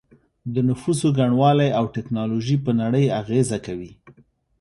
د 0.53 0.55
نفوسو 0.67 1.07
ګڼوالی 1.17 1.69
او 1.79 1.85
ټیکنالوژي 1.95 2.57
په 2.65 2.71
نړۍ 2.81 3.05
اغیزه 3.21 3.57
کوي 3.65 3.91